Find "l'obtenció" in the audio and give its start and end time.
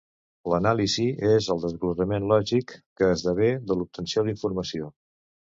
3.79-4.29